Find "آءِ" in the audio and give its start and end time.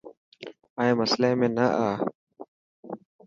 1.87-1.97